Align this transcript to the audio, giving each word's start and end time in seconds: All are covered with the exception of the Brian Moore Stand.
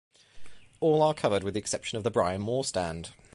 All 0.79 1.03
are 1.03 1.13
covered 1.13 1.43
with 1.43 1.53
the 1.53 1.59
exception 1.59 1.95
of 1.99 2.03
the 2.03 2.09
Brian 2.09 2.41
Moore 2.41 2.63
Stand. 2.65 3.11